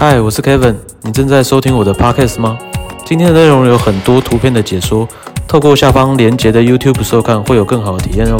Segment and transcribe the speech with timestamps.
[0.00, 2.56] 嗨，我是 Kevin，你正在收听我的 Podcast 吗？
[3.04, 5.08] 今天的内容有很多图片的解说，
[5.48, 8.38] 透过下方连结的 YouTube 收看会有更好的体验哦。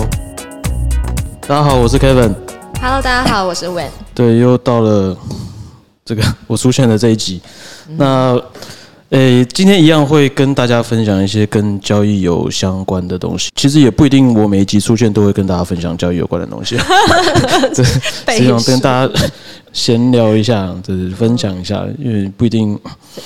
[1.48, 2.32] 大家好，我是 Kevin。
[2.80, 3.88] Hello，大家好，我是 Wen。
[4.14, 5.16] 对，又到了
[6.04, 7.42] 这个 我出现的这一集。
[7.96, 8.40] 那，
[9.10, 13.48] 诶，今天一样会跟大家分享一些跟交易有相关的东西。
[13.54, 16.76] 其实也不一定，我每一集出现都会跟大家分享交易有关的东西。
[17.72, 17.82] 这
[18.26, 19.12] 背是想跟大家
[19.72, 22.78] 闲聊一下，就是分享一下，因为不一定。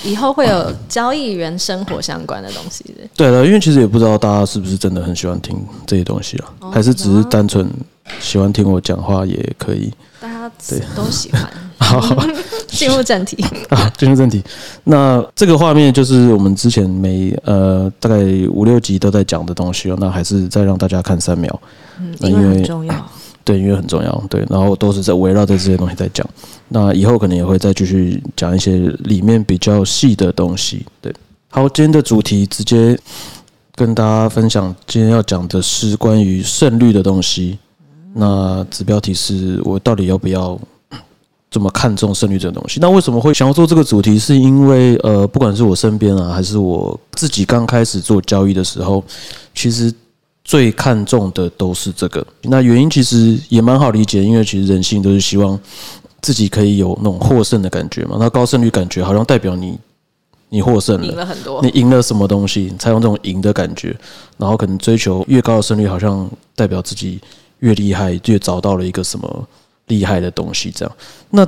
[0.04, 3.00] 以后会有交易员生活相关的东西的。
[3.16, 7.68] 对了，因为其实也不知道大家是不是真的很喜欢听这些东西啊，还是只是单纯
[8.20, 9.92] 喜欢听我讲话也可以。
[10.20, 10.48] 大家
[10.94, 11.42] 都喜欢。
[11.82, 12.24] 好，
[12.68, 13.44] 进入正题。
[13.68, 14.42] 啊，进入正题。
[14.84, 18.16] 那这个画面就是我们之前每呃大概
[18.50, 21.60] 五六集都在讲的东西哦，那还是再让大家看三秒。
[22.00, 22.94] 嗯，因为很重要。
[23.44, 26.24] 对，因为很重要，对，然后都是在围绕着这些东西在讲。
[26.68, 30.86] 那以后可能也会再继续讲一些里面比较细的东西。
[31.00, 31.12] 对，
[31.48, 32.96] 好，今天的主题直接
[33.74, 37.58] 跟大家分享，今天要讲的是关于胜率的东西。
[38.14, 40.56] 那子标题是我到底要不要
[41.52, 42.80] 这么看重胜率这个东西？
[42.80, 44.18] 那为什么会想要做这个主题？
[44.18, 49.04] 是因为呃，不管是我身边啊，还是我自己刚开始做交易的时候，
[49.54, 49.92] 其实
[50.42, 52.26] 最看重的都是这个。
[52.44, 55.60] 那原因其实也蛮好理解，因为其实人性都是希望
[56.22, 58.16] 自己可以有那种获胜的感觉嘛。
[58.18, 59.78] 那高胜率感觉好像代表你
[60.48, 61.68] 你获胜了，赢了很多你。
[61.78, 63.94] 赢了什么东西，你才用这种赢的感觉。
[64.38, 67.20] 然后可能追求越高的胜率，好像代表自己
[67.58, 69.48] 越厉害，越找到了一个什么
[69.88, 70.70] 厉害的东西。
[70.70, 70.96] 这样，
[71.30, 71.46] 那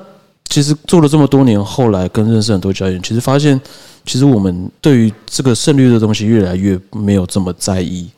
[0.49, 3.61] 其实做了这么多年，后来跟认识很多教练，其实发现，
[4.05, 8.09] 其实我们对于这个胜率的东西越来越没有这么在意。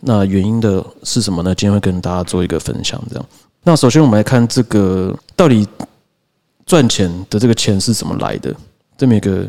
[0.00, 1.54] 那原因的是什么呢？
[1.54, 3.02] 今天会跟大家做一个分享。
[3.08, 3.26] 这样，
[3.64, 5.66] 那首先我们来看这个到底
[6.66, 8.54] 赚钱的这个钱是怎么来的？
[8.96, 9.46] 这么一个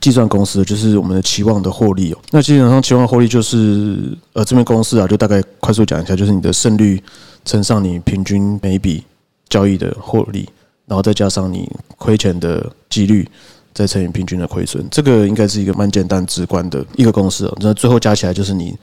[0.00, 2.18] 计算公式，就是我们的期望的获利哦。
[2.30, 7.02] 那基本上期望获利就是呃这边公式啊，就大概快速讲一下，就是你的胜率
[7.44, 9.04] 乘上你平均每笔
[9.52, 10.48] 交易的获利，
[10.86, 13.28] 然后再加上你亏钱的几率，
[13.74, 14.82] 再乘以平均的亏损。
[14.90, 17.46] 这个应该是一个蛮简单直观的一个公式。
[17.60, 18.74] 那最后加起来就是你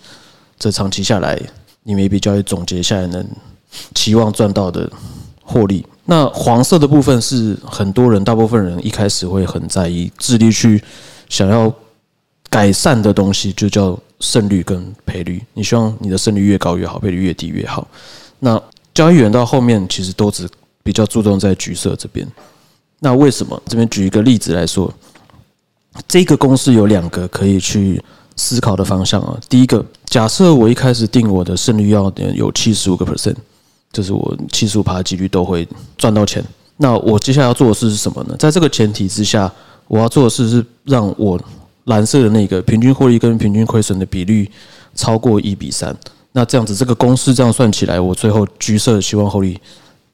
[0.59, 1.41] 这长期下来，
[1.81, 3.27] 你每笔交易总结下来能
[3.95, 4.87] 期望赚到的
[5.41, 5.83] 获利。
[6.05, 10.79] 那黄色的部分是很多人，大部分人一开始会很在意，致力去
[11.29, 11.73] 想要
[12.47, 15.41] 改善的东西，就叫胜率跟赔率。
[15.55, 17.87] 你希望你的胜率越高越好，赔率越低越好。
[18.39, 18.61] 那
[18.99, 20.45] 交易员到后面其实都只
[20.83, 22.27] 比较注重在橘色这边。
[22.99, 23.63] 那为什么？
[23.65, 24.93] 这边举一个例子来说，
[26.05, 28.03] 这个公式有两个可以去
[28.35, 29.39] 思考的方向啊。
[29.47, 33.37] 第一个，假设我一开始定我的胜率要有七十五个 percent，
[33.93, 35.65] 就是我七十五趴的几率都会
[35.97, 36.43] 赚到钱。
[36.75, 38.35] 那我接下来要做的事是什么呢？
[38.37, 39.49] 在这个前提之下，
[39.87, 41.39] 我要做的事是让我
[41.85, 44.51] 蓝色的那个平均获利跟平均亏损的比率
[44.93, 45.95] 超过一比三。
[46.31, 49.59] 那这样子，这个公式这样算起来，我最后橘色的希望获利，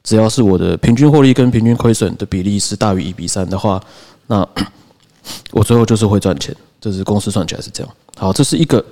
[0.02, 3.80] 只要是我的平均获利跟平均亏损的比例是大于一比三的话，
[4.26, 4.46] 那
[5.52, 6.54] 我最后就是会赚钱。
[6.78, 7.92] 这是公式算起来是这样。
[8.16, 8.84] 好，这是一个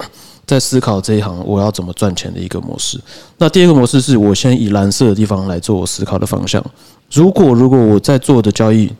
[0.44, 2.98] 在思考这一行我要怎么赚钱的一个模式。
[3.38, 6.64] 那第二个模式是我先以蓝色的地方来做我思考的方向。
[7.12, 8.90] 如果如果我在做的交易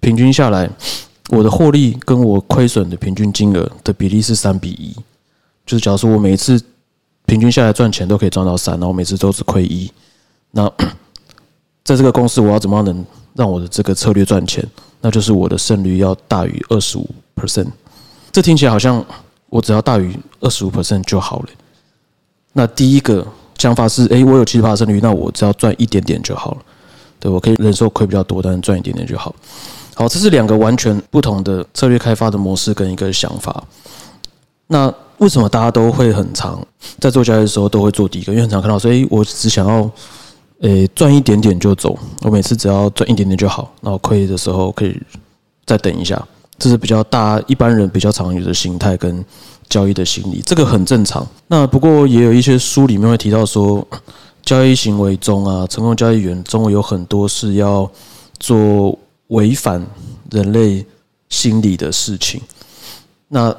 [0.00, 0.70] 平均下来，
[1.30, 4.94] 我的获利跟我亏损的平均金额的比例是三比一，
[5.66, 6.58] 就是假如说我每次
[7.28, 9.92] 平均下来赚钱都可以赚到三，然后每次都是亏一，
[10.50, 10.66] 那
[11.84, 14.66] 在这个公司我要怎么样能让我的这个策略赚钱？
[15.02, 17.06] 那就是我的胜率要大于二十五
[17.36, 17.68] percent。
[18.32, 19.04] 这听起来好像
[19.50, 21.48] 我只要大于二十五 percent 就好了。
[22.54, 23.24] 那第一个
[23.58, 26.58] 想法是，诶，我有七十八胜率，那我只要赚一点点就好了。
[27.20, 29.34] 对我可以忍受亏比较多，但是赚一点点就好。
[29.94, 33.62] 好，这是两个完全不同的策略开发的模式跟一个想法。
[34.66, 36.60] 那为什么大家都会很常
[36.98, 38.32] 在做交易的时候都会做第一个？
[38.32, 39.90] 因为很常看到所以，我只想要，
[40.60, 45.00] 诶，赚一点点就走，我每次只要赚一点点就好，然后亏的时候可以
[45.66, 46.20] 再等一下。
[46.58, 49.24] 这是比较大一般人比较常有的心态跟
[49.68, 51.24] 交易的心理，这个很正常。
[51.46, 53.86] 那不过也有一些书里面会提到说，
[54.42, 57.88] 交易行为中啊，成功交易员中有很多是要
[58.40, 58.98] 做
[59.28, 59.84] 违反
[60.32, 60.84] 人类
[61.28, 62.40] 心理的事情。
[63.28, 63.54] 那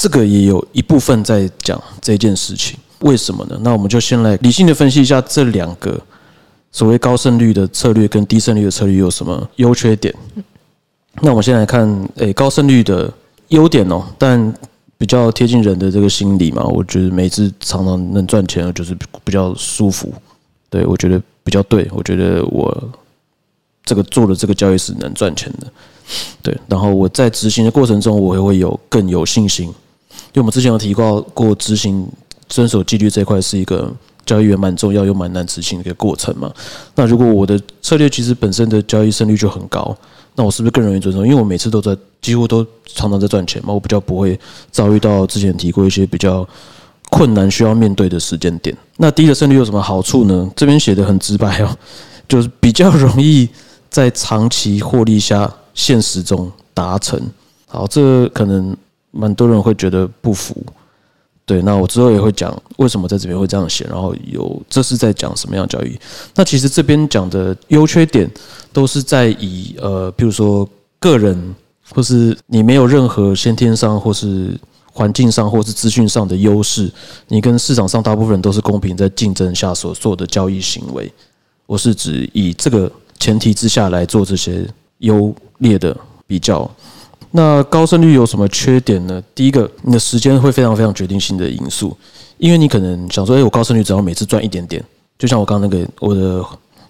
[0.00, 3.60] 这个也有一部分在讲这件事情，为什么呢？
[3.60, 6.00] 那我们就先来理性的分析一下这两个
[6.72, 10.14] 所谓高胜率的策略跟低胜率的策略有什么优缺点。
[11.20, 13.12] 那我们先来看，诶、高胜率的
[13.48, 14.54] 优点哦，但
[14.96, 20.10] 比较贴近人的这个心理嘛，我觉得每次常常能赚钱，就是比较舒服。
[20.70, 22.90] 对我觉得比较对，我觉得我
[23.84, 25.66] 这个做的这个交易是能赚钱的。
[26.40, 29.70] 对，然后我在执行的过程中，我也会有更有信心，
[30.34, 32.06] 为我们之前有提到过，执行
[32.48, 33.92] 遵守纪律这一块是一个
[34.24, 36.52] 交易员蛮重要又蛮难执行的一个过程嘛。
[36.94, 39.96] 那如果我的策略其实本身的交易胜率就很高，
[40.36, 41.24] 那我是不是更容易遵守？
[41.24, 44.38] 因为我每次都在，几乎都常常在赚钱嘛，我比较不会
[44.70, 46.48] 遭遇到之前提过一些比较
[47.10, 48.76] 困难需要面对的时间点。
[48.96, 50.48] 那低的胜率有什么好处呢？
[50.54, 51.76] 这边写的很直白哦，
[52.28, 53.48] 就是比较容易
[53.88, 57.20] 在长期获利下现实中达成。
[57.66, 58.76] 好，这可能
[59.10, 60.56] 蛮多人会觉得不服。
[61.46, 65.98] 对，那我之后也会讲为什么在这边会这样写，然后有这是在讲什么样的交易。
[66.36, 68.30] 那其实这边讲的优缺点
[68.72, 70.68] 都是在以呃，比如说
[71.00, 71.52] 个人
[71.92, 74.56] 或是你没有任何先天上或是
[74.92, 76.88] 环境上或是资讯上的优势，
[77.26, 81.12] 你跟市场上大部分人都是公平在竞争下所做的交易行为。
[81.66, 84.64] 我是指以这个前提之下来做这些
[84.98, 85.96] 优劣的
[86.28, 86.70] 比较。
[87.32, 89.22] 那高胜率有什么缺点呢？
[89.34, 91.96] 第一个，你的时间会非常非常决定性的因素，
[92.38, 94.84] 因为你可能想说，哎，我高胜率只要每次赚一点点，
[95.16, 96.44] 就像我刚刚那个，我的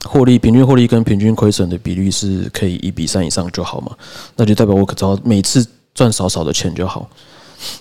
[0.05, 3.95] 获利平均获利跟平均亏损的比率是可以一比三以上就好嘛，
[4.35, 7.07] 那就代表我只要每次赚少少的钱就好。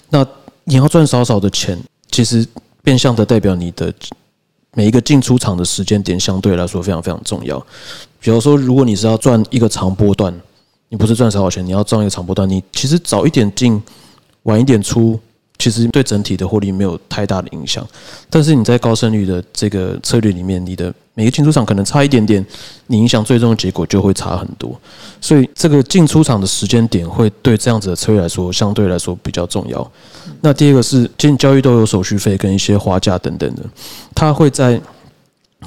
[0.09, 0.25] 那
[0.65, 1.79] 你要赚少少的钱，
[2.11, 2.45] 其实
[2.83, 3.93] 变相的代表你的
[4.73, 7.57] 每一个进出场的时间点相对来说非常非常重要。
[8.19, 10.37] 比如说，如果你是要赚一个长波段。
[10.89, 12.49] 你不是赚少少钱，你要赚一个长波段。
[12.49, 13.81] 你其实早一点进，
[14.43, 15.19] 晚一点出，
[15.59, 17.87] 其实对整体的获利没有太大的影响。
[18.29, 22.43] 但是你在高胜率的这个策略里面，你的每个进出场可能差一点点，
[22.87, 24.75] 你影响最终的结果就会差很多。
[25.21, 29.91] 所以这个进出场的时间点会对这样子的策略来说，相对来说比较重要。
[30.41, 33.63] 那第二个是，进交易都有手续费跟一些花价等等的，
[34.15, 34.81] 它会在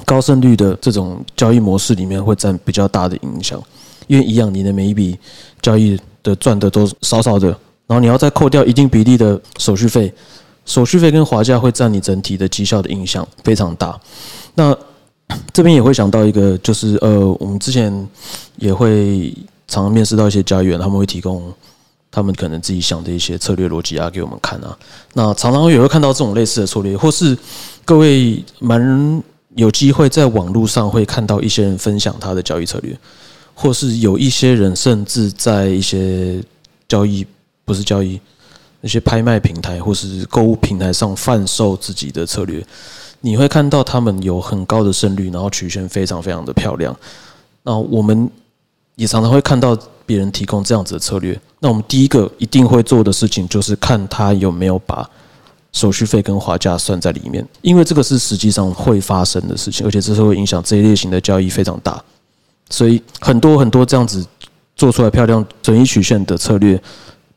[0.03, 3.61] 高胜率的这种交易模式里面会占比较大的影响。
[4.07, 5.17] 因为一样，你的每一笔
[5.61, 7.47] 交易的赚的都少少的，
[7.87, 10.13] 然后你要再扣掉一定比例的手续费，
[10.65, 13.99] 手续费跟滑价会占你整体的绩效的影响非常大。
[14.55, 14.75] 那
[15.51, 18.07] 这边也会想到一个，就是呃，我们之前
[18.57, 19.33] 也会
[19.67, 21.51] 常常面试到一些交易员，他们会提供
[22.11, 24.77] 他们可能自己想的一些策略逻辑啊给我们看啊。
[25.13, 27.35] 那常常也会看到这种类似的策略，或是
[27.83, 29.23] 各位蛮
[29.55, 32.95] 有机会在网络上会看到一些人分享他的交易策略。
[33.53, 36.43] 或是有一些人甚至在一些
[36.87, 37.25] 交易
[37.65, 38.19] 不是交易
[38.81, 42.65] 那些拍卖平台或是购物平台上贩售自己的策略，
[43.21, 46.93] 你会看到他们有很高的胜率，然后曲线非常非常的漂亮。
[47.63, 48.29] 那我们
[48.95, 51.39] 也常常会看到别人提供这样子的策略。
[51.59, 55.09] 那我们第一个一定会做的事情就是看他有没有把
[55.71, 62.03] 手续费跟划价算在里面，因为这个是实际上会发生的事情，而且这是会影响这一类型的交易非常大。
[62.73, 64.25] 所以很多很多这样子
[64.75, 66.81] 做出来漂亮损益曲线的策略，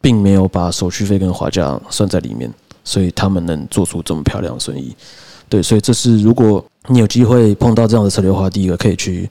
[0.01, 2.51] 并没有把手续费跟滑价算在里面，
[2.83, 4.97] 所以他们能做出这么漂亮的损益。
[5.47, 9.29] 对，所以这是如果你有机会碰到这样的策略的话，第一个可以去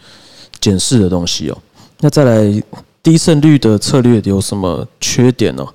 [0.62, 1.57] 检视的东西哦。
[2.02, 2.63] 那再来
[3.01, 5.66] 低胜率的策略有什么缺点呢？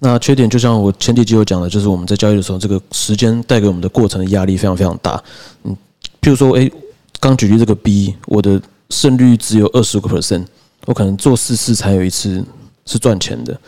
[0.00, 5.18] 那缺点就像我前几集有讲的，就是我们在交易的时候，这个时间带给我们的过程的压力非常非常大。
[5.64, 5.74] 嗯，
[6.20, 6.70] 譬如说，诶，
[7.18, 8.60] 刚举例这个 B，我的
[8.90, 10.44] 胜率只有二十个 percent，
[10.84, 12.44] 我可能做四次才有一次
[12.84, 13.58] 是赚钱的。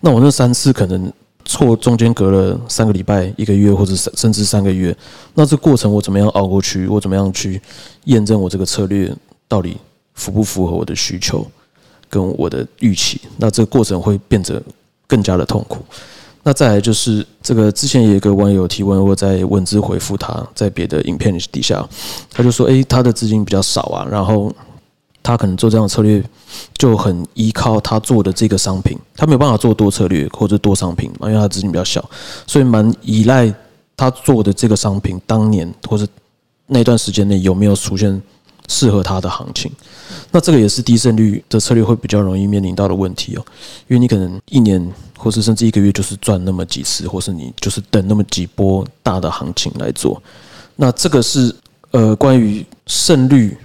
[0.00, 1.12] 那我那三次可能
[1.44, 4.96] 错中间隔了三个礼拜、一个月或者甚至三个月，
[5.34, 6.86] 那这过程我怎么样熬过去？
[6.86, 7.60] 我怎么样去
[8.04, 9.14] 验证我这个策略
[9.46, 9.76] 到底
[10.14, 11.46] 符不符合我的需求
[12.08, 13.20] 跟我的预期？
[13.36, 14.62] 那这个过程会变得
[15.06, 15.84] 更加的痛苦。
[16.44, 21.88] 那再来就是这个，之前也有个网友提问，我在文字回复他，在别的影片底下，
[22.32, 24.52] 他就说：“诶，他的资金比较少啊，然后
[25.22, 26.20] 他可能做这样的策略
[26.76, 32.04] 就很依靠他做的这个商品，他没有办法做多策略或者多商品嘛，因为他资金比较小，
[32.44, 33.54] 所以蛮依赖
[33.96, 36.04] 他做的这个商品当年或者
[36.66, 38.20] 那段时间内有没有出现
[38.66, 39.70] 适合他的行情。
[40.32, 43.44] 那这个也是低胜率的策略会比较容易面临到的问题哦，
[43.86, 44.84] 因为你可能一年。”
[45.22, 50.20] 或是甚至一个月就是赚那么几次，或是你就是等那么几波大的行情来做，
[50.74, 51.54] 那这个是
[51.92, 53.56] 呃关于胜率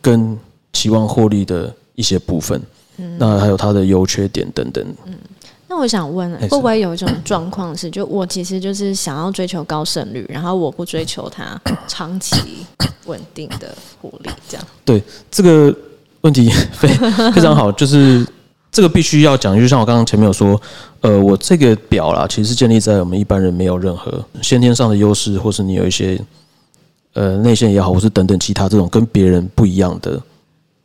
[0.00, 0.38] 跟
[0.72, 2.62] 期望获利的一些部分，
[2.98, 4.86] 嗯那还有它的优缺点等等。
[5.04, 5.14] 嗯，
[5.66, 12.36] 那我想问，会不会有一种状况是，就我其实就是想要追求高胜率，然后我不追求它 长期
[13.06, 14.64] 稳定的获利，这样？
[14.84, 15.74] 对，这个
[16.20, 16.88] 问题 非
[17.32, 18.24] 非常好，就是。
[18.72, 20.60] 这个必须要讲，就像我刚刚前面有说，
[21.00, 26.20] 呃，我这个表啦，其实建立在我们一般人没有任何先天上的优势，或是你有一些
[27.14, 30.22] 呃内线也好，或是等等其他这种跟别人不一样的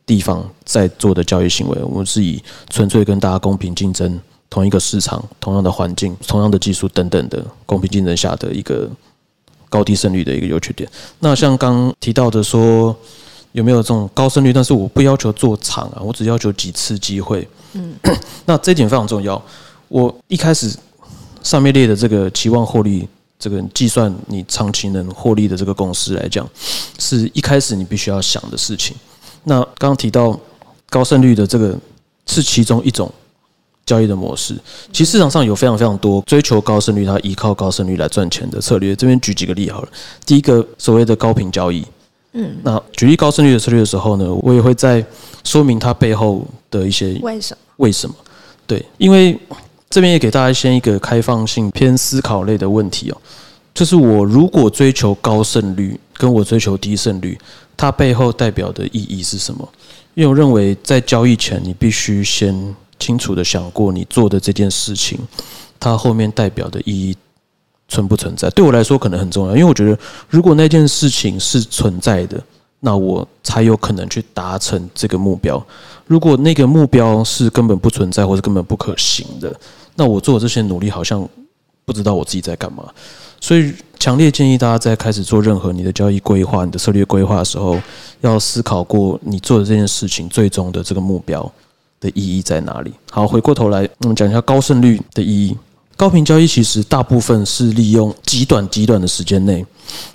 [0.04, 4.18] 地方在做的交易行为，我们是以纯粹跟大家公平竞争，
[4.50, 8.90] 同一个市场、同样的环境、同样的技术等等的公平竞争下的一个
[9.68, 10.90] 高低胜率的一个优缺点。
[11.20, 12.96] 那像刚提到的说，
[13.52, 14.52] 有没有这种高胜率？
[14.52, 17.46] 但是我不要求做长啊，我只要求几次机会。
[17.76, 17.94] 嗯，
[18.46, 19.40] 那这点非常重要。
[19.88, 20.74] 我一开始
[21.42, 23.08] 上面列的这个期望获利。
[23.38, 26.48] 这个计算你长期能获利的这个公式来讲，
[26.98, 28.96] 是一开始你必须要想的事情。
[29.44, 30.40] 那刚刚提到
[30.88, 31.78] 高胜率的这个
[32.26, 33.12] 是其中一种
[33.84, 34.56] 交易的模式。
[34.90, 38.96] 其实市场上有非常非常多追求高胜率，它依靠高胜率来赚钱的策略。
[38.96, 39.88] 这边举几个例好了。
[40.24, 41.84] 第一个所谓的高频交易，
[42.32, 45.04] 嗯，那举例高胜率的策略的时候呢，我也会在
[45.44, 47.58] 说明它背后的一些为什么？
[47.76, 48.14] 为什么？
[48.66, 49.38] 对，因为。
[49.88, 53.16] 这边也给大家先一个开放性偏思考类的问题哦，
[53.72, 57.38] 就是我如果追求高胜率，跟我追求低胜率，
[57.76, 59.66] 它背后代表的意义是什么？
[60.14, 65.20] 因为我认为在交易前，你必须先清楚的想过你做的这件事情，
[65.78, 67.16] 它后面代表的意义
[67.88, 68.50] 存不存在？
[68.50, 69.96] 对我来说可能很重要，因为我觉得
[70.28, 72.42] 如果那件事情是存在的。
[72.80, 75.64] 那我才有可能去达成这个目标。
[76.06, 79.54] 如果那个目标是根本不存在或者根本不可行的，
[79.96, 81.28] 那我做这些努力好像
[81.84, 82.84] 不知道我自己在干嘛。
[83.40, 87.78] 所以，强烈建议大家在开始做任何你的交易规划、你的策略规划的时候，
[88.20, 91.50] 要思考过你做的这件事情最终的这个目标
[92.00, 92.92] 的意义在哪里。
[93.10, 95.56] 好，回过头来，我们讲一下高胜率的意义。
[95.96, 99.64] 高频交易其实大部分是利用极短极短的时间内，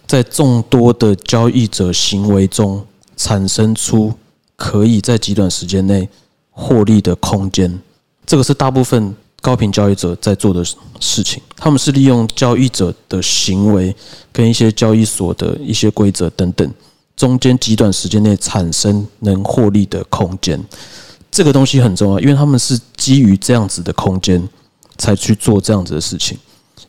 [0.05, 2.85] 在众多的交易者行为中
[3.17, 4.13] 产生出
[4.55, 6.07] 可以在极短时间内
[6.51, 7.79] 获利的空间。
[8.27, 10.63] 这个是大部分高频交易者在做的
[10.99, 11.41] 事情。
[11.57, 13.95] 他们是利用交易者的行为
[14.31, 16.71] 跟一些交易所的一些规则等等，
[17.15, 20.63] 中间极短时间内产生能获利的空间。
[21.31, 24.47] 这个东西很重要，因为他们是基于这样子的空间。
[25.01, 26.37] 才去做这样子的事情，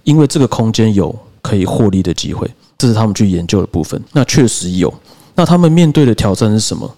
[0.05, 3.99] 因为这个空间有可以获利的机会，这是他们去研究的部分。
[4.13, 4.93] 那确实有，
[5.35, 6.95] 那他们面对的挑战是什么？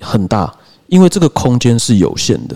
[0.00, 0.54] 很大，
[0.88, 2.54] 因为这个空间是有限的，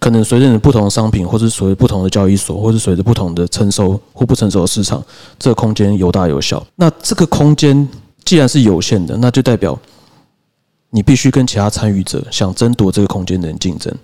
[0.00, 5.00] 可能随着你不同商品，或者随着不同的交易所，或者随着不同的成熟或不成熟的市场，
[5.38, 6.66] 这个空间有大有小。
[6.74, 7.88] 那这个空间
[8.24, 9.78] 既然是有限的，那就代表
[10.90, 13.94] 你必须跟其他参与者想争夺这个空间的人竞争。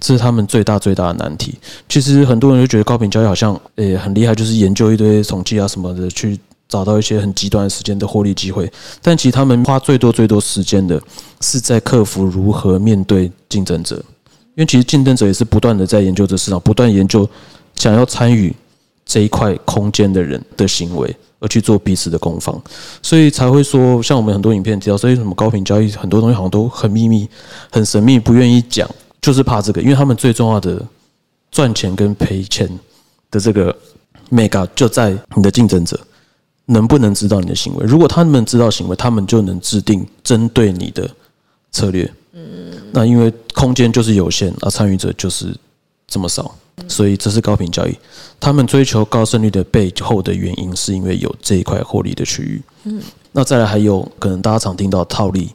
[0.00, 1.54] 这是他们最大最大的难题。
[1.88, 6.38] 其实很多人就觉得高频交易好像诶很厉害，就是研究一堆统计啊什么的，去
[6.68, 8.70] 找到一些很极端的时间的获利机会。
[9.02, 11.00] 但其实他们花最多最多时间的
[11.40, 13.96] 是在克服如何面对竞争者，
[14.54, 17.28] 因为其实竞争者也是不断的在研究这市场，不断研究
[17.74, 18.54] 想要参与
[19.04, 22.60] 这一块空间的人的行为，而去做彼此的攻防，
[23.02, 27.28] 所以才会说，像我们很多影片提到，所以什么高频交易很多东西好像都很秘密、
[27.70, 28.88] 很神秘，不愿意讲。
[29.20, 30.80] 就是怕这个，因为他们最重要的
[31.50, 32.68] 赚钱跟赔钱
[33.30, 33.76] 的这个
[34.30, 35.98] mega 就在你的竞争者
[36.66, 37.84] 能不能知道你的行为。
[37.84, 41.08] 如果他们知道行为，他们就能制定针对你的
[41.70, 42.10] 策略。
[42.32, 45.54] 嗯，那因为空间就是有限，而参与者就是
[46.06, 46.54] 这么少，
[46.88, 47.96] 所以这是高频交易。
[48.38, 52.62] 他们追求高胜率的背后的原因，是因为有这一块获利的区域。
[52.84, 55.50] 嗯，那再来还有可能大家常听到套利。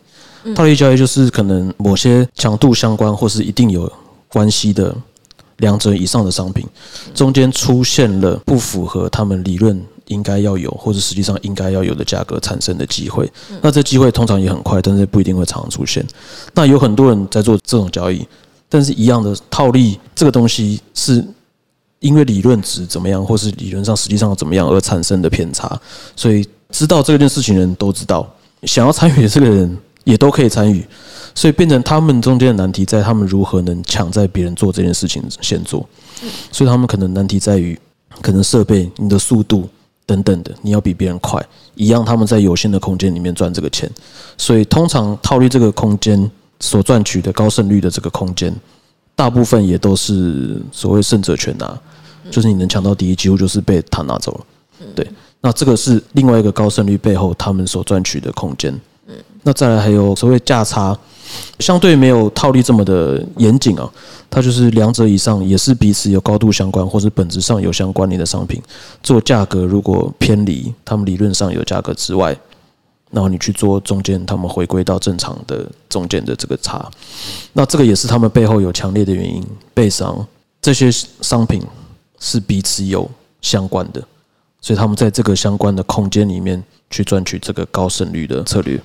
[0.54, 3.92] 套利交易就是可能某些强度相关或是一定有
[4.28, 4.96] 关系的
[5.58, 6.66] 两者以上的商品，
[7.14, 13.32] 中间出现了不符合他们理论应该要有或者实际上应该要有的价格产生的机会。
[13.62, 16.06] 那这机会通常也很快，但是不一定会常常出现。
[16.54, 18.28] 那有很多人在做这种交易，
[18.68, 21.26] 但是一样的套利这个东西是
[22.02, 25.80] 因为理论值怎么样，或是理论上实际上怎么样而产生的偏差。
[26.16, 28.30] 所以知道这件事情的人都知道，
[28.64, 29.78] 想要参与的这个人。
[30.06, 30.86] 也都可以参与，
[31.36, 35.86] 所以变成他们中间的难题在他们如何能抢在别人做这件事情先做，
[36.52, 37.78] 所以他们可能难题在于
[38.22, 39.68] 可能设备、你的速度
[40.06, 43.90] 等等的，你要比别人快，一样他们在有限的空间里面赚这个钱，
[44.38, 48.56] 所以通常套利这个空间所赚取的高胜率的这个空间，
[49.16, 51.78] 大部分也都是所谓胜者全拿，
[52.30, 54.46] 就是你能抢到第一，几乎就是被他拿走了。
[54.94, 55.10] 对，
[55.42, 58.74] 那这个是另外一个高胜率背后他们所赚取的空间。
[59.44, 60.98] 那再来还有所谓价差，
[61.60, 63.88] 相对没有套利这么的严谨啊，
[64.30, 68.62] 它就是两者以上也是彼此有高度相关或者本质上有相关联的商品，
[69.04, 72.36] 做价格如果偏离他们理论上有价格之外，
[73.12, 76.90] 然后你去做中间，他们回归到正常的中间的这个差，
[77.54, 80.26] 那这个也是他们背后有强烈的原因，背上
[80.60, 81.62] 这些商品
[82.20, 83.08] 是彼此有
[83.40, 84.04] 相关的，
[84.60, 86.62] 所以他们在这个相关的空间里面
[86.96, 88.80] 去赚取这个高胜率的策略。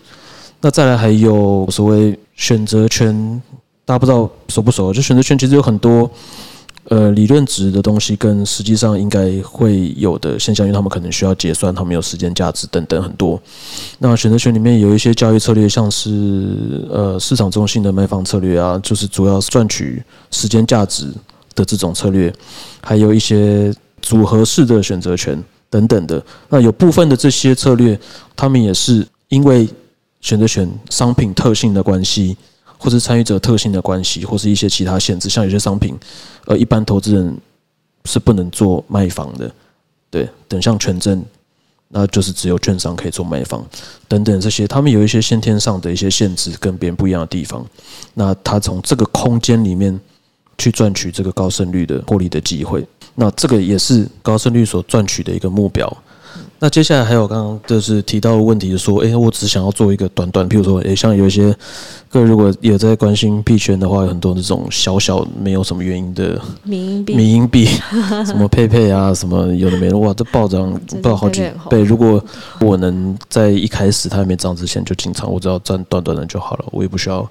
[0.61, 3.40] 那再来还有所谓选择权，
[3.85, 4.93] 大家不知道熟不熟？
[4.93, 6.11] 就选择权其实有很多。
[6.85, 13.40] 呃，理论值的东西跟实际上应该会有的现象，因为他们可能需要结算，他们有时间价值等等很多。
[13.99, 16.11] 那选择权里面有一些交易策略，像是
[16.90, 20.02] 呃市场中性的卖方策略啊，就是主要赚取
[20.33, 21.07] 时间价值
[21.55, 22.33] 的这种策略，
[22.83, 25.40] 还有一些组合式的选择权
[25.71, 26.23] 等等的。
[26.50, 27.99] 那有部分的这些策略，
[28.37, 29.67] 他们也是因为
[30.21, 32.37] 选择权商品特性的关系。
[32.83, 35.95] 或者参与者特性的关系，或是一些其他限制，像有些商品，
[36.47, 37.37] 呃，一般投资人
[38.07, 39.53] 是不能做卖方的，
[40.09, 41.23] 对，等像权证，
[41.89, 43.62] 那就是只有券商可以做卖方，
[44.09, 47.62] 等等这些，他们有一些先天上的一些限制，跟别人不一样的地方，
[48.15, 50.00] 那他从这个空间里面
[50.57, 52.83] 去赚取这个高胜率的获利的机会，
[53.21, 55.95] 那这个也是高胜率所赚取的一个目标。
[56.59, 61.55] 那接下来还有刚刚就是提到的问题，说，哎，我只想要做一个短短，譬如说，哎，像有一些
[62.09, 67.67] 各位如果有在关心币圈的话，有很多这种小小没有什么原因的民营币，民营币，
[68.25, 71.83] 什么佩佩啊，什么有的没的，哇，这暴涨不知道好几倍。
[71.83, 72.23] 如果
[72.61, 77.29] 我能在一开始它还没涨之前就进场，我只要赚短短的就好了，我也不需要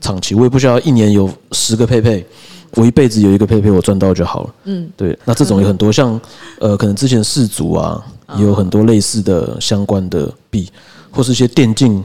[0.00, 2.26] 长期，我也不需要一年有十个佩佩。
[2.74, 4.54] 我一辈子有一个配配，我赚到就好了。
[4.64, 5.18] 嗯，对。
[5.24, 6.18] 那这种有很多，像
[6.58, 8.02] 呃，可能之前世足啊，
[8.36, 10.70] 也有很多类似的相关的币，
[11.10, 12.02] 或是一些电竞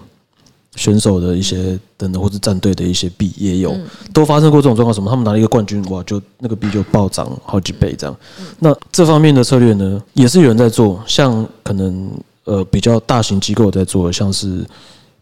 [0.75, 3.73] 选手的一些等等，或是战队的一些币也有，
[4.13, 4.93] 都发生过这种状况。
[4.93, 5.09] 什么？
[5.09, 8.15] 他们拿了一个冠军，哇，就那个币就暴涨好几倍这样。
[8.59, 12.11] 那这方面的策略呢，也是有人在做，像可能
[12.43, 14.65] 呃比较大型机构在做，像是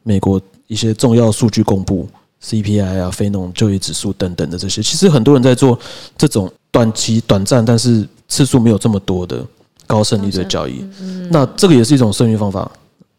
[0.01, 2.07] 美国一些重要数据公布。
[2.45, 5.77] CPI 啊，非农就业指数等等的这些，其实很多人在做
[6.15, 9.43] 这种短期、短暂，但是次数没有这么多的
[9.87, 10.85] 高胜率的交易。
[11.31, 12.69] 那这个也是一种胜率方法。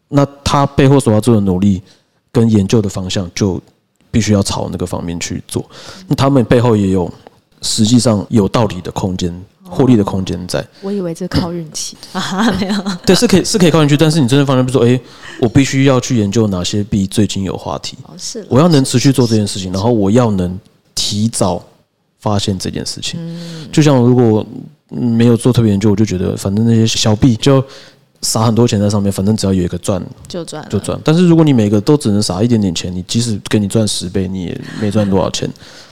[0.07, 1.81] 那他背后所要做的努力
[2.31, 3.61] 跟研究的方向，就
[4.09, 5.65] 必须要朝那个方面去做。
[6.07, 7.11] 那他们背后也有
[7.61, 9.33] 实际上有道理的空间。
[9.69, 12.73] 获利的空间在，我以为这靠运气啊，没有，
[13.05, 14.99] 对，是可以是可以靠运气，但是你真的发现，比如说，哎，
[15.39, 20.57] 我必须要去研究哪些币最近有话题，是，我要能持续做这件事情，然后我要能
[20.95, 21.63] 提早
[22.19, 23.19] 发现这件事情。
[23.21, 24.45] 嗯，就像如果
[24.89, 27.63] 没有做特别研究，我就觉得反正那些小币就
[28.21, 30.99] 撒很多钱在上面，反正只要有一个赚就赚就赚。
[31.03, 35.49] 但是如果你每个都只能撒一点点钱，你即使给你赚十倍，你也没赚多少钱。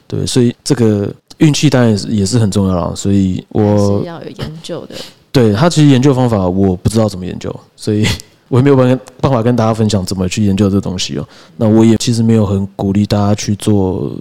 [0.07, 1.13] 对，所以这个。
[1.37, 4.95] 运气当然也是也是很重要了，所以我要有研究的。
[5.31, 8.07] 对他其实研究方法我不知道怎么研究，所以
[8.47, 11.27] 我也没有办办法跟大家分享怎么去研究这东西哦。
[11.57, 14.15] 那我也其实没有很鼓励大家去做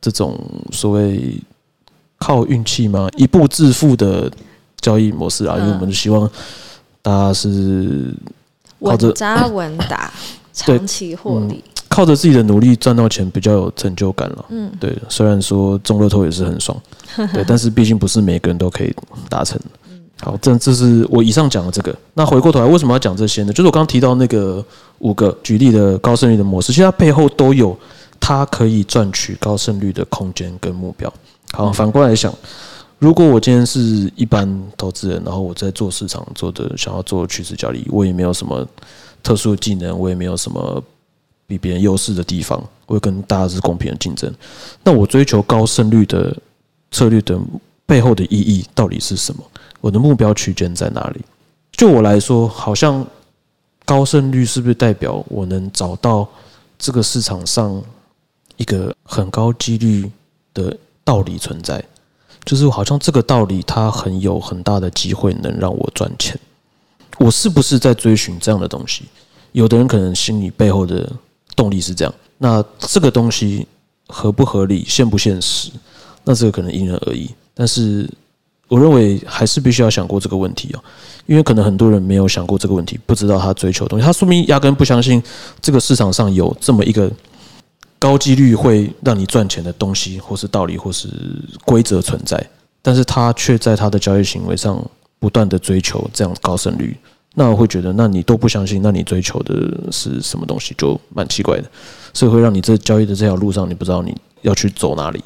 [0.00, 0.38] 这种
[0.70, 1.36] 所谓
[2.18, 4.30] 靠运气嘛一步致富的
[4.80, 6.30] 交易模式啊，因为我们希望
[7.02, 8.14] 大家是
[8.78, 10.12] 稳扎稳打，
[10.54, 11.64] 长期获利。
[11.92, 14.44] 靠着自己的努力赚到钱比较有成就感了。
[14.48, 16.74] 嗯，对，虽然说中乐透也是很爽，
[17.34, 18.94] 对， 但是毕竟不是每个人都可以
[19.28, 19.60] 达成。
[20.22, 21.94] 好，这这是我以上讲的这个。
[22.14, 23.52] 那回过头来，为什么要讲这些呢？
[23.52, 24.64] 就是我刚刚提到那个
[25.00, 27.76] 五个举例的高胜率的模式，其实它背后都有
[28.18, 31.12] 它可以赚取高胜率的空间跟目标。
[31.52, 32.32] 好，反过来想，
[32.98, 38.66] 如果我今天是一般投资人，然后我在做市场做的想要做趋势交易，我也没有什么
[39.22, 40.82] 特殊的技能，我也没有什么。
[41.52, 44.32] 比别人优势的地方，会跟大家是公平的竞争。
[44.82, 46.34] 那我追求高胜率的
[46.90, 47.38] 策略的
[47.84, 49.44] 背后的意义到底是什么？
[49.82, 51.20] 我的目标区间在哪里？
[51.72, 53.06] 就我来说，好像
[53.84, 56.26] 高胜率是不是代表我能找到
[56.78, 57.82] 这个市场上
[58.56, 60.10] 一个很高几率
[60.54, 61.84] 的道理存在？
[62.46, 66.40] 就是好像这个道理它很有很大的机会能让我赚钱。
[67.18, 69.04] 我是不是在追寻这样的东西？
[69.52, 71.12] 有的人可能心里背后的。
[71.54, 73.66] 动力是这样，那这个东西
[74.08, 75.70] 合不合理、现不现实，
[76.24, 77.30] 那这个可能因人而异。
[77.54, 78.08] 但是
[78.68, 80.82] 我认为还是必须要想过这个问题啊，
[81.26, 85.22] 因为可能很多人没有想过这个问题，不知道他追求东西，他说明压根不相信
[85.60, 87.10] 这个市场上有这么一个
[87.98, 91.08] 高几率会让你赚钱的东西，或是道理，或是
[91.64, 92.42] 规则存在，
[92.80, 94.82] 但是他却在他的交易行为上
[95.18, 96.96] 不断的追求这样高胜率。
[97.34, 99.54] 那我会觉得，那你都不相信，那你追求的
[99.90, 101.64] 是什么东西，就蛮奇怪的，
[102.12, 105.22] 所以会让你这交易的这条路上，你不知道你要去走哪里。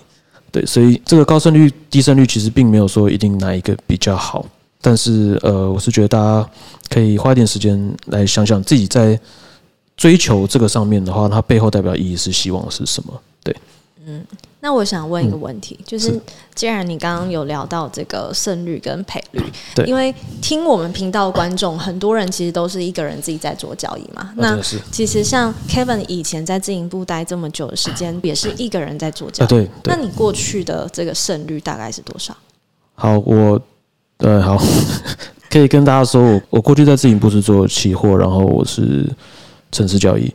[0.52, 4.46] 对，所以这个高胜率、低胜率其实并没有说一定哪一个比较好，
[4.80, 6.48] 但是呃，我是觉得大家
[6.88, 9.18] 可以花一点时间来想想自己在
[9.96, 13.20] 追求这个上面的话，它背后代表意义是希望是什么？
[13.42, 13.56] 对，
[14.06, 14.24] 嗯。
[14.66, 16.20] 那我想问一个问题，就是
[16.52, 19.40] 既然你刚刚有聊到这个胜率跟赔率，
[19.76, 24.32] 对，因为听我们频道观众很多人其实都是一个人自己在做交易嘛。
[24.34, 29.48] 那其实像 Kevin 以前在自营部待这么久的时间，也是一个人在做交易。
[29.48, 32.36] 对，那你过去的这个胜率大概是多少？
[32.96, 33.60] 好，我
[34.18, 34.60] 对好，
[35.48, 39.08] 可以跟大家说，我我过去在自营部是做期货，然后我是
[39.70, 40.34] 城市交易，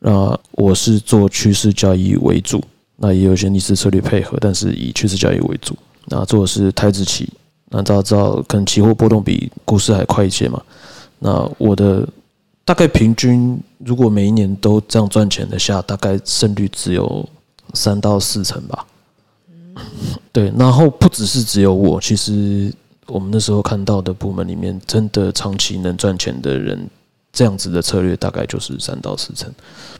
[0.00, 2.62] 那我是做趋势交易为主。
[3.02, 5.74] 那也有一些逆势策略配合，但是以趋势交易为主。
[6.04, 7.26] 那做的是台子期，
[7.70, 10.62] 那大家知道，可能期货波动比股市还快一些嘛。
[11.18, 12.06] 那我的
[12.62, 17.26] 大概平均，如果每一年都这样赚钱的下，大概胜率只有
[17.72, 18.86] 三到四成吧。
[20.30, 22.70] 对，然后不只是只有我，其实
[23.06, 26.86] 我们那时候看到的部门里面，真的长期能赚钱的人，
[27.32, 29.50] 这样子的策略大概就是三到四成，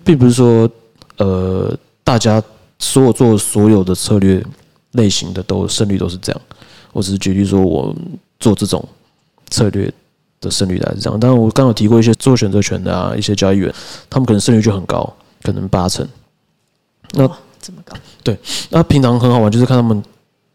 [0.05, 0.71] 并不是说
[1.17, 2.43] 呃大家。
[2.81, 4.45] 所有做所有的策略
[4.93, 6.41] 类型的都胜率都是这样，
[6.93, 7.95] 我只是举例说，我
[8.41, 8.83] 做这种
[9.51, 9.93] 策略
[10.41, 11.21] 的胜率大概是这样。
[11.21, 13.73] 但是我刚有提过一些做选择权的啊，一些交易员，
[14.09, 16.05] 他们可能胜率就很高，可能八成。
[17.13, 17.29] 那
[17.61, 17.95] 这么高？
[18.25, 18.37] 对。
[18.71, 20.03] 那平常很好玩，就是看他们，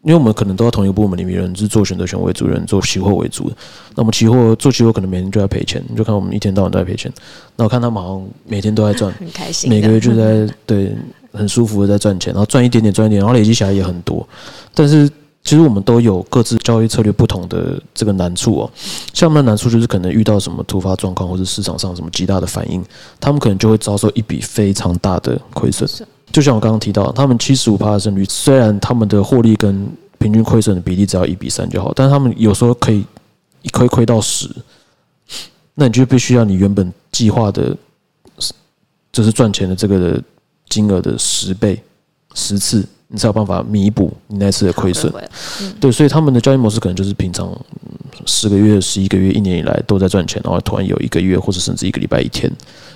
[0.02, 3.56] 因为我们可能都在同一个部门里面，人是做选择权为主，人做期货为主的。
[3.94, 7.12] 那我们期货做期货可能每天就在赔钱，你就看我们一天到晚都在赔钱。
[7.54, 10.94] 那我看他们好像每天都在赚， 很开心，每个月就在对。
[11.36, 14.26] 很舒服的在赚钱，然后赚一点点，赚一点，然后累积起来也很多。
[14.74, 15.08] 但是
[15.44, 18.70] 其实我们都有各自交易策略不同的这个难处哦。
[19.12, 22.84] 像我们的难处就是可能遇到什么突发状况，或者市场上什么极大的反应，
[23.20, 25.88] 他们可能就会遭受一笔非常大的亏损。
[26.32, 33.04] 就像我刚刚提到，他们七十五趴的胜率，虽然他们的获利跟平均亏损的比例只要一比三就好，但是他们有时候可以
[33.62, 34.50] 一亏亏到十，
[35.74, 37.76] 那你就必须要你原本计划的，
[39.12, 40.22] 就是赚钱的这个的。
[40.68, 41.82] 金额的十倍、
[42.34, 45.12] 十次，你才有办法弥补你那次的亏损。
[45.80, 47.50] 对，所以他们的交易模式可能就是平常
[48.26, 52.50] 十个月、十一个月、一年以来都在赚钱，然后突然有一个月或者甚至一个礼拜一天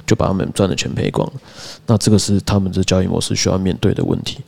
[0.06, 1.30] 就把他们赚的全赔光。
[1.86, 4.38] 那这个是他们的交易模式需要面对的问题。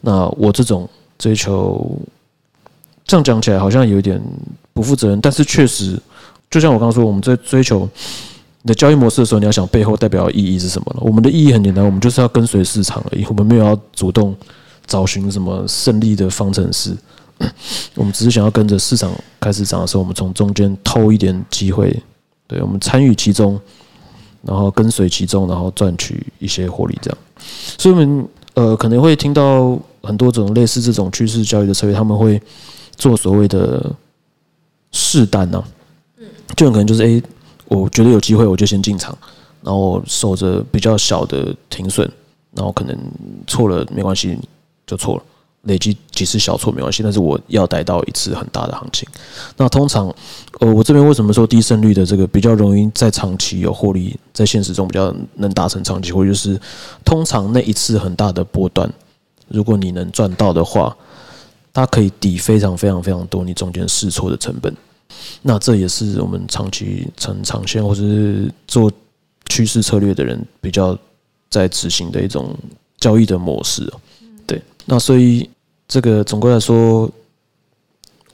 [0.00, 1.98] 那我这种追求，
[3.04, 4.20] 这样讲起来好像有点
[4.72, 5.98] 不负责任，但是确实，
[6.50, 7.88] 就像我刚刚说，我们在追求。
[8.64, 11.00] 你的交易模式的时候，你要想背后代表的意义是什么了？
[11.00, 14.36] 我们的意义很简单，我们就是要跟随市场而已，我们没有要主动
[14.86, 16.96] 找寻什么胜利的方程式，
[17.96, 22.00] 我们只是想要跟着市场开始涨的时候，我们从中间偷一点机会，
[22.46, 23.60] 对我们参与其中，
[24.42, 27.18] 然后跟随其中，然后赚取一些获利，这样。
[27.76, 32.40] 所以，我们呃可能会听到很多种类似这种趋势交易的策略，他们会
[32.94, 33.92] 做所谓的
[34.92, 35.64] 试单呢，
[36.18, 37.20] 嗯，就很可能就是诶。
[37.74, 39.16] 我觉得有机会，我就先进场，
[39.62, 42.10] 然后守着比较小的停损，
[42.54, 42.96] 然后可能
[43.46, 44.38] 错了没关系，
[44.86, 45.22] 就错了，
[45.62, 49.08] 累积几次小错没关系，但是我要逮到一次很大的行情。
[49.56, 50.14] 那通常，
[50.60, 56.60] 呃，我这边为什么说低胜率的这个比较容易在长期有获利，在现实中比较能达成长期获利，就是
[57.04, 58.92] 通常那一次很大的波段，
[59.48, 60.94] 如果你能赚到的话，
[61.72, 64.74] 它可以抵非常非常非常多你中间试错的成本。
[65.42, 68.90] 那这也是我们长期、长长线或者是做
[69.46, 70.96] 趋势策略的人比较
[71.50, 72.56] 在执行的一种
[72.98, 74.00] 交易的模式哦。
[74.46, 75.48] 对，那所以
[75.88, 77.10] 这个总归来说，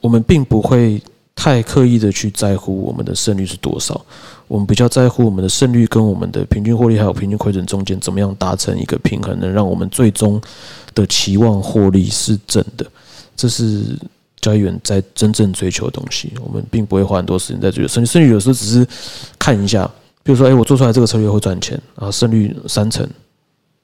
[0.01, 1.03] 我们并不会
[1.35, 4.05] 太刻意的去在乎我们的胜率是多少，
[4.47, 10.41] 我们比较在乎我们的胜率跟我们的平均获利还有平均亏损中间怎么样达成一个平衡，能让我们最终
[10.95, 12.87] 的期望获利是正的，
[13.35, 13.99] 这是。
[14.85, 18.07] 在真正追求的东西，我们并不会花很多时间在追求胜率。
[18.07, 18.87] 胜率有时候只是
[19.39, 19.85] 看一下，
[20.23, 23.09] 比如说，哎，我做出来这个策略会赚钱啊，胜率三成，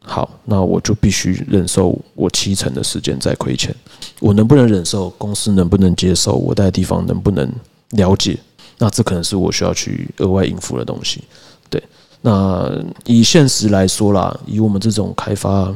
[0.01, 3.75] 好，那我就必须忍受我七成的时间在亏钱。
[4.21, 5.11] 我能不能忍受？
[5.11, 6.35] 公司能不能接受？
[6.35, 7.51] 我在地方能不能
[7.91, 8.39] 了解？
[8.79, 11.23] 那这可能是我需要去额外应付的东西。
[11.69, 11.83] 对，
[12.23, 12.71] 那
[13.05, 15.75] 以现实来说啦，以我们这种开发。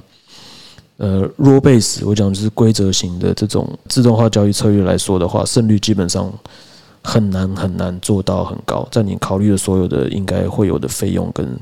[0.98, 6.28] 呃，raw base，我讲就是规则型的这种自动化交易策略来说的话，胜率基本上
[7.02, 8.87] 很难很难做到很高。
[8.90, 11.56] 在你考虑了所有的应该会有的费用跟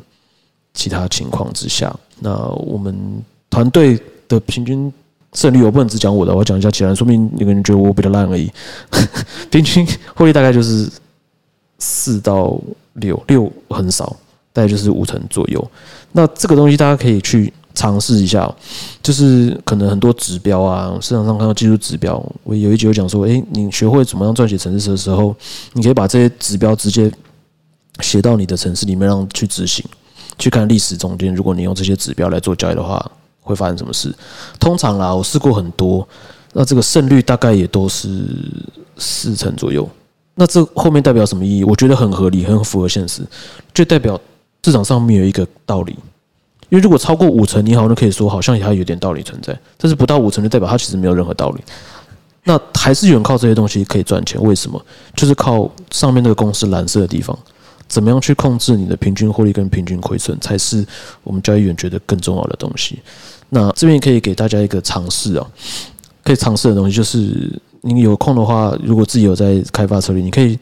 [0.73, 4.91] 其他情况之下，那我们团队的平均
[5.35, 8.51] 胜率，我不能只讲我的，我讲一下其他人，说明有个人觉得我比较烂而已。
[9.53, 10.91] 平均获利大概就是
[11.79, 12.59] 四到
[12.95, 14.17] 六，六很少，
[14.55, 15.71] 大概就是五成左右。
[16.13, 17.53] 那这个东西大家可以去。
[17.77, 18.53] 尝试一下，
[19.03, 25.37] 就是可能很多指标啊，市场上看到技术指标，我有一集有讲说，诶，你学会怎么样撰写程式的时候，
[25.75, 27.13] 你可以把这些指标直接
[28.01, 29.85] 写到你的城市里面，让去执行，
[30.39, 33.05] 去看历史中间，如果你用这些指标来做交易的话，
[33.43, 34.13] 会发生什么事。
[34.59, 36.09] 通常啦，我试过很多，
[36.55, 38.27] 那这个胜率大概也都是
[38.97, 39.87] 四成左右。
[40.35, 41.65] 那这后面代表什么意义？
[41.65, 43.23] 我觉得很合理，很符合现实，
[43.75, 44.19] 就代表
[44.65, 45.95] 市场上面有一个道理。
[46.69, 51.63] 因为如果超过五成，你好像可以说好像也还有点道理存在，但是不到五成就代表它其实没有任何道理。
[52.45, 54.41] 那还是有人靠这些东西可以赚钱？
[54.43, 54.81] 为什么？
[55.15, 57.37] 就是靠上面那个公司蓝色的地方，
[57.89, 60.87] 怎么样去控制你的平均获利跟平均亏损，才是
[61.25, 63.01] 我们交易员觉得更重要的东西。
[63.49, 65.47] 那这边可以给大家一个尝试啊，
[66.23, 67.51] 可以尝试的东西就是，
[67.81, 70.59] 你有空的话，如果自己有在开发策略，你可以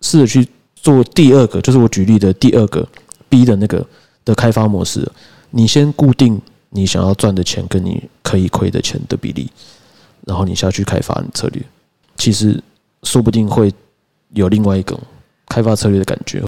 [0.00, 2.84] 试着去做第二个，就是我举例的第二个
[3.28, 3.84] B 的那个
[4.24, 5.06] 的开发模式。
[5.50, 9.50] 你先固定你想要赚的钱跟你可以亏的钱的比例。
[10.26, 11.60] 然后你下去开发策略，
[12.16, 12.62] 其实
[13.02, 13.72] 说不定会
[14.34, 14.96] 有另外一个
[15.48, 16.42] 开发策略的感觉。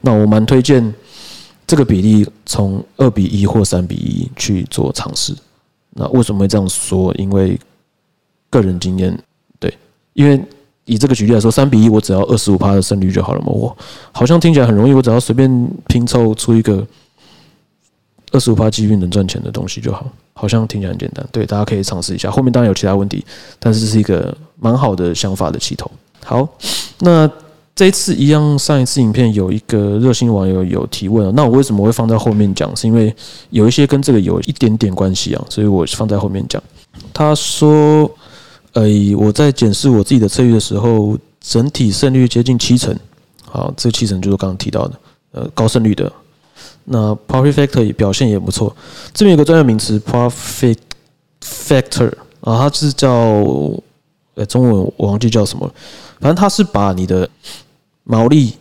[0.00, 0.92] 那我蛮推荐
[1.64, 5.32] 这个比例从二比一或三比一去做尝试。
[5.90, 7.14] 那为什么会这样说？
[7.14, 7.58] 因为
[8.50, 9.16] 个人经验，
[9.60, 9.72] 对，
[10.14, 10.42] 因为
[10.84, 13.46] 以这个举例来说，三比一我只要二十五趴的胜率就好了嘛。
[13.52, 13.76] 我
[14.10, 15.48] 好像听起来很容易，我只要随便
[15.86, 16.84] 拼凑出一个
[18.30, 20.06] 二十五趴机遇能赚钱的东西就好。
[20.32, 22.30] 好像听起来很简单，对，大家可以尝试一下。
[22.30, 23.22] 后面当然有其他问题，
[23.58, 25.90] 但是这是一个蛮好的想法的起头。
[26.24, 26.48] 好，
[27.00, 27.30] 那
[27.76, 32.74] 这一次一样，上一次影片有一个热心网友有提问啊，那我为什么会放在后面讲？
[32.74, 33.14] 是因为
[33.50, 36.62] 有一些跟这个有一点点关系啊，所以我放在后面讲。
[37.12, 38.10] 他说
[38.72, 38.84] ：“呃，
[39.18, 42.96] 我在检视我自己的策略的时候，整体胜率接近七成。
[43.44, 44.94] 好，这七成就是刚刚提到的，
[45.32, 46.10] 呃，高胜率的。”
[46.92, 48.74] 那 profit factor 表现也不错。
[49.14, 50.76] 这边有个专业名词 profit
[51.40, 53.12] factor 啊，它是叫
[54.34, 55.72] 呃中文我忘记叫什么，
[56.18, 57.28] 反正它是把你的
[58.02, 58.54] 毛利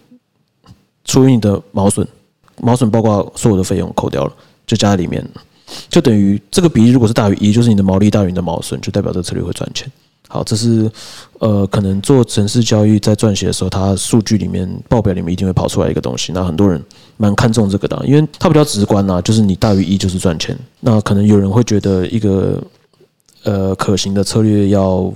[1.03, 2.07] 除以你的毛损，
[2.61, 4.33] 毛损包括所有的费用扣掉了，
[4.67, 5.27] 就加在里面，
[5.89, 9.91] 就等于这个比例如果是大于一，就是你的毛利大于你的毛损，就代表这个策略会赚钱。
[10.31, 10.89] 好，这是
[11.39, 16.31] 呃，可能做城市交易在撰写的时候，它数据里面报表里面一定会跑出来一个东西。
[16.31, 16.79] 那很多人
[17.17, 20.55] 蛮看重这个的，因为它比较直观呐，就是你大于一就是赚钱。
[20.81, 22.61] 那可能有人会觉得一个
[23.43, 25.11] 呃可行的策略要，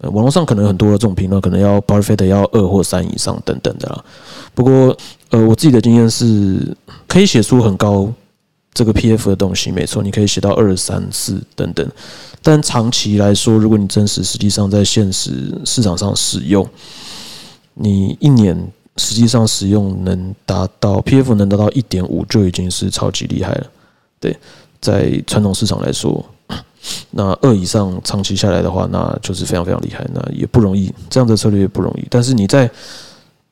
[0.00, 4.04] 网络上可能很多的这种评论，可能要 p r f i t 要二或三以上等等的啦。
[4.52, 4.96] 不过
[5.30, 8.12] 呃，我自己的经验是可以写出很高
[8.74, 11.88] 这个 PF 的东西，没错，你可以写到二三四等等。
[12.42, 16.68] 但长期来说，如果你真实实际上在现实市场上使用，
[17.74, 18.54] 你一年
[18.96, 23.66] 实际上使用能达到 PF 能达到一点五，就已经是超级厉害了。
[24.20, 24.36] 对，
[24.80, 26.24] 在传统市场来说，
[27.12, 30.04] 那二以上长期下来的话，那就是非常非常厉害。
[30.12, 32.06] 那也不容易，这样的策略也不容易。
[32.10, 32.68] 但是你在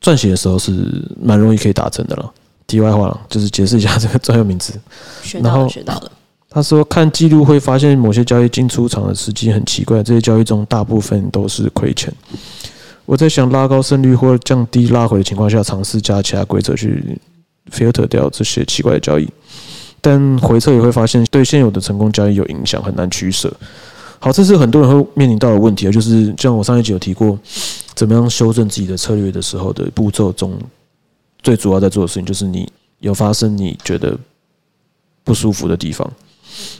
[0.02, 2.32] 撰写的时候是蛮容易可以达成的了。
[2.72, 4.72] 题外话了，就是解释一下这个专有名词。
[5.22, 6.10] 学到了，学到了。
[6.54, 10.02] 他说：“看记录会发现，某些交易进出场的时机很奇怪。
[10.02, 12.12] 这些交易中，大部分都是亏钱。
[13.06, 17.18] 我在想，拉高胜率或降低拉回的情况下，尝试加其他规则去
[17.70, 19.26] filter 掉这些奇怪的交易。
[20.02, 23.50] 但回测也会发现，对现有的成功交易有影响，很难取舍。
[24.18, 27.38] 好，这是很多人会面临到的问题啊，就是像我上一集有提过，
[27.94, 30.52] 怎么样修正自己的策略的时候的步骤中，
[31.42, 34.16] 最主要在做的事情，就是你有发生你觉得
[35.24, 36.10] 不舒服的地方。”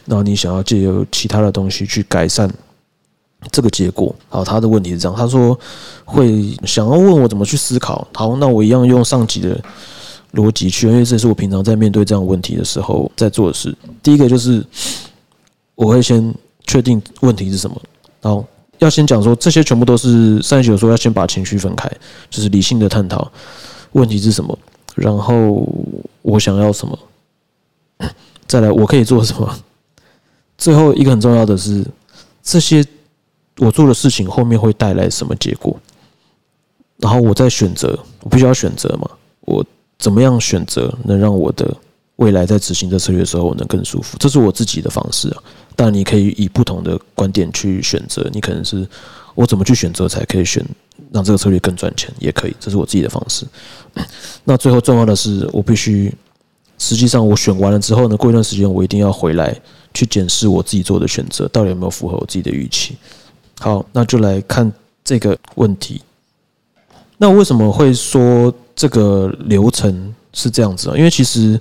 [0.05, 2.51] 然后你想要借由其他的东西去改善
[3.51, 5.59] 这个结果，好，他的问题是这样，他说
[6.05, 8.07] 会想要问我怎么去思考。
[8.13, 9.59] 好，那我一样用上级的
[10.35, 13.75] 逻辑去，因为这是我平常在面对这样问题的时候在做的事。
[14.03, 14.63] 第一个就是
[15.75, 16.33] 我会先
[16.67, 17.81] 确定问题是什么，
[18.21, 18.45] 然后
[18.79, 21.91] 要先讲说这些全部都是上一集有说要先把情绪分开，
[22.29, 23.33] 就是理性的探讨
[23.93, 24.59] 问题是什么，
[24.95, 25.67] 然后
[26.23, 26.99] 我想要什么。
[28.47, 29.59] 再来，我可以做什么？
[30.59, 31.85] 最后一个很重要的是，
[32.43, 32.85] 这些
[33.59, 35.79] 我做的事情后面会带来什么结果？
[36.99, 39.11] 然后我再选择，我必须要选择嘛？
[39.41, 39.65] 我
[39.99, 41.75] 怎么样选择能让我的
[42.17, 44.17] 未来在执行这策略的时候我能更舒服？
[44.19, 45.43] 这是我自己的方式啊。
[45.75, 48.87] 但你可以以不同的观点去选择，你可能是
[49.35, 50.65] 我怎么去选择才可以选
[51.11, 53.47] 让这个策略更赚钱，也可以，这是我自己的方式。
[54.45, 56.13] 那最后重要的是，我必须。
[56.79, 59.57] 实际上，我选完了之后呢，过一段时间我一定要回来
[59.95, 62.97] 去检视我自己做的选择到底有没有符合我自己的预期。
[63.61, 64.73] 好，那就来看
[65.05, 66.03] 这个问题。
[67.19, 70.97] 那为什么会说这个流程是这样子啊？
[70.97, 71.61] 因为其实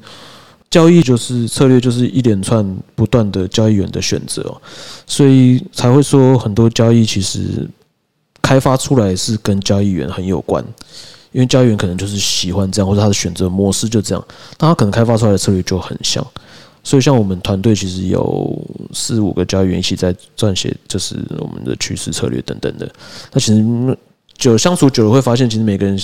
[0.71, 2.65] 交易就是策略，就是一连串
[2.95, 4.59] 不断的交易员的选择，
[5.05, 7.69] 所以才会说很多交易其实
[8.51, 10.61] 开发出来是跟交易员很有关。
[11.31, 14.21] 因为交易员可能就是喜欢这样，或者他的选择模式就这样，
[14.59, 16.21] 那他可能开发出来的策略就很像。
[16.83, 18.61] 所以像我们团队其实有
[18.91, 22.85] 四五个交易员一起在撰写，就是我们的趋势策略等等的。
[23.31, 23.97] 那其实
[24.35, 25.97] 久相处久了会发现，其实每个人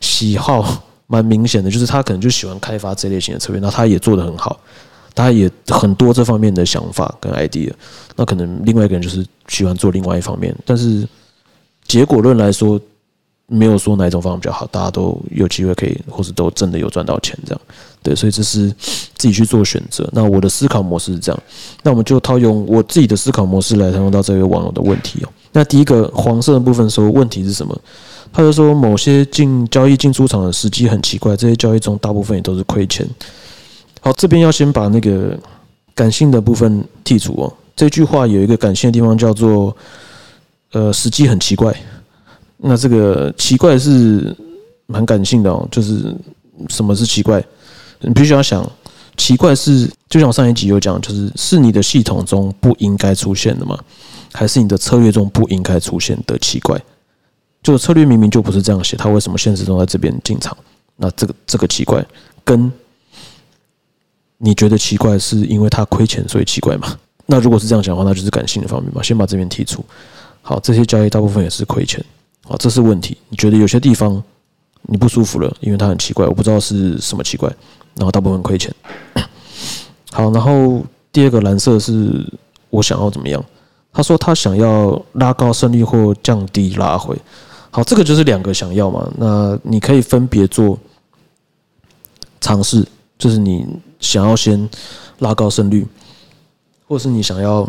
[0.00, 4.60] 喜好蛮明显的，就是他可能就喜欢开发这类型的策略，那他也做得很好，
[5.16, 7.72] 他也很多这方面的想法跟 idea。
[8.14, 11.04] 那可能另外一个人就是喜欢做另外一方面，但是
[11.90, 12.80] 结果论来说。
[13.52, 17.60] 没有说哪一种方法比较好，大家都有机会可以，或是都真的有赚到钱这样，
[18.00, 18.68] 对，所以这是
[19.16, 20.08] 自己去做选择。
[20.12, 21.42] 那我的思考模式是这样，
[21.82, 25.28] 那我们就套用我自己的思考模式来谈论到这位网友的问题哦。
[25.50, 27.76] 那第一个黄色的部分说问题是什么？
[28.32, 33.04] 他就说某些进交易进出场的时机很奇怪，这些交易中大部分也都是亏钱。
[34.00, 35.36] 好，这边要先把那个
[35.92, 37.52] 感性的部分剔除哦。
[37.74, 39.76] 这句话有一个感性的地方叫做，
[40.72, 41.74] 呃，时机很奇怪。
[42.56, 44.36] 那这个奇怪是
[44.86, 46.14] 蛮感性的哦，就是
[46.68, 47.42] 什么是奇怪？
[48.00, 48.70] 你必须要想，
[49.16, 53.78] 奇怪是就像上一集有讲，就是是你的系统中不应该出现的吗？
[54.32, 56.80] 还是你的策略中不应该出现的奇怪？
[57.62, 60.56] 就策略明明就不是这样写，他为什么现实中在这边进场？
[60.96, 62.04] 那这个这个奇怪，
[62.44, 62.70] 跟
[64.38, 66.96] 你觉得奇怪是因为他亏钱所以奇怪吗？
[67.26, 69.02] 那如果是这样讲的话，那就是感性的方面嘛。
[69.02, 69.84] 先把这边剔除。
[70.42, 72.04] 好，这些交易大部分也是亏钱。
[72.48, 73.16] 啊，这是问题。
[73.28, 74.22] 你觉得有些地方
[74.82, 77.48] 你不舒服了，因为它很奇怪，我不知道是什么奇怪，
[77.94, 78.74] 然后大部分亏钱。
[80.10, 82.26] 好，然后第二个蓝色是
[82.70, 83.44] 我想要怎么样？
[83.92, 87.16] 他说他想要拉高胜率或降低拉回。
[87.70, 89.08] 好，这个就是两个想要嘛。
[89.16, 90.78] 那你可以分别做
[92.40, 92.86] 尝试，
[93.18, 93.66] 就是你
[94.00, 94.68] 想要先
[95.18, 95.86] 拉高胜率，
[96.88, 97.68] 或是你想要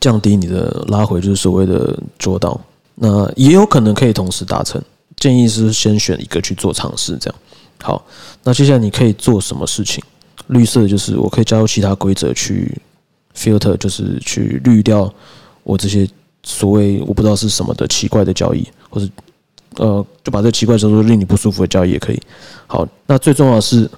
[0.00, 2.58] 降低你的拉回，就是所谓的做到。
[2.94, 4.82] 那也有可能可以同时达成，
[5.16, 7.38] 建议是先选一个去做尝试，这样
[7.82, 8.04] 好。
[8.42, 10.02] 那接下来你可以做什么事情？
[10.48, 12.76] 绿色就是我可以加入其他规则去
[13.36, 15.12] filter，就是去滤掉
[15.62, 16.08] 我这些
[16.42, 19.08] 所谓我不知道是什么的奇怪的交易，或者
[19.76, 22.20] 呃就把这奇怪叫做令你不舒服的交易也可以。
[22.66, 23.88] 好，那最重要的是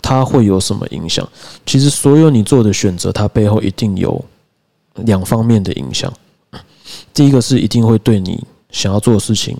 [0.00, 1.28] 它会有什么影响？
[1.66, 4.24] 其实所有你做的选择，它背后一定有
[4.98, 6.12] 两方面的影响。
[7.12, 9.56] 第一个是一定会对你想要做的事情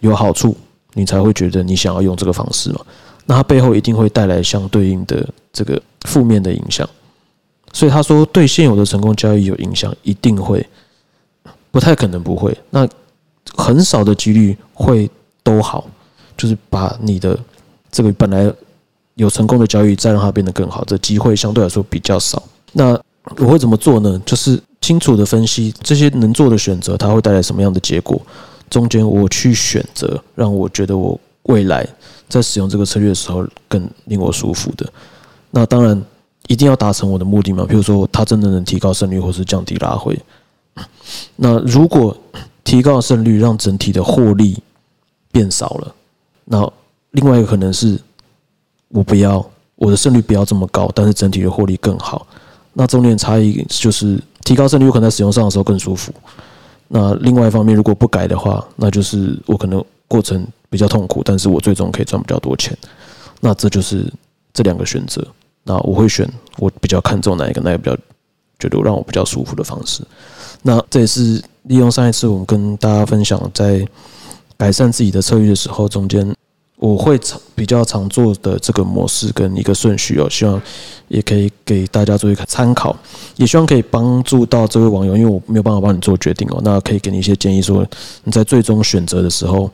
[0.00, 0.56] 有好处，
[0.94, 2.80] 你才会觉得你想要用这个方式嘛。
[3.26, 6.88] 那它背后一定会带来相对应的这个负面的影响。
[7.72, 10.66] 所以他说对现有的成功交易有影响，一定会，
[11.70, 12.56] 不太可能不会。
[12.70, 12.88] 那
[13.54, 15.08] 很少的几率会
[15.42, 15.86] 都好，
[16.36, 17.38] 就是把你的
[17.92, 18.52] 这个本来
[19.14, 22.42] 有成功的交易再让它变得更好，这机会相对来说比较少。
[22.72, 22.98] 那
[23.36, 24.20] 我会怎么做呢？
[24.24, 24.60] 就是。
[24.80, 28.20] 清楚的分析这些能做的选择，它会带来什么样的结果？
[28.70, 31.86] 中间我去选择，让我觉得我未来
[32.28, 34.90] 在使用这个策略的时候更令我舒服的。
[35.50, 36.00] 那当然
[36.46, 37.66] 一定要达成我的目的嘛。
[37.68, 40.18] 比如说，它真的能提高胜率，或是降低拉回。
[41.34, 42.16] 那如果
[42.62, 44.56] 提高胜率让整体的获利
[45.32, 45.94] 变少了，
[46.44, 46.72] 那
[47.10, 47.98] 另外一个可能是
[48.88, 52.24] 我不要我的胜率不要这么高，但是整体的获利更好。
[52.72, 54.18] 那中间差异就是。
[54.50, 56.12] 提高胜率有可能在使用上的时候更舒服。
[56.88, 62.76] 那另外一方面，如果不改的话，那就是我可能过程比较痛苦，但是我最终可以赚比较多钱。
[63.38, 64.12] 那这就是
[64.52, 65.24] 这两个选择。
[65.62, 67.96] 那我会选我比较看重哪一个，那个比较
[68.58, 70.02] 觉得让我比较舒服的方式。
[70.62, 73.86] 那这也是利用上一次我们跟大家分享在
[74.56, 76.34] 改善自己的策略的时候，中间。
[76.80, 80.60] 我会常比较常做的这个模式跟一个顺序哦，希望
[81.08, 82.96] 也可以给大家做一个参考，
[83.36, 87.86] 也希望可以帮助到这位网友，因为我没有办法帮你做决定哦，那可以给你一些建议，说
[88.24, 89.70] 你在最终选择的时候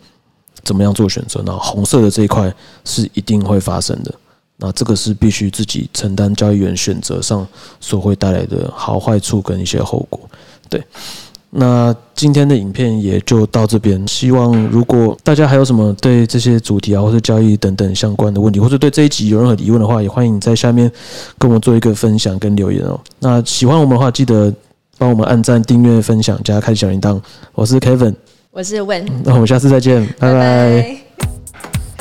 [0.64, 1.40] 怎么样做选择。
[1.46, 2.52] 那红色的这一块
[2.84, 4.12] 是一定会发生的，
[4.56, 7.46] 那这个是必须自己承担交易员选择上
[7.78, 10.28] 所会带来的好坏处跟一些后果，
[10.68, 10.82] 对。
[11.50, 14.06] 那今天的影片也就到这边。
[14.06, 20.90] 希望如果大家还有什么对这些主题啊，或者交易等等相关的问题，或者对这一集有任何疑问的话，也欢迎在下面
[21.38, 23.00] 跟我们做一个分享跟留言哦。
[23.20, 24.52] 那喜欢我们的话，记得
[24.98, 27.18] 帮我们按赞、订阅、分享，加开小铃铛。
[27.54, 28.14] 我是 Kevin，
[28.50, 30.96] 我是 Wen，那我们下次再见，拜拜。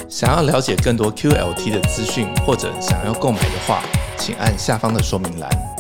[0.10, 3.84] 想要了解更多 QLT 的资讯，或者想要购买的话，
[4.18, 5.75] 请按下方的说明栏。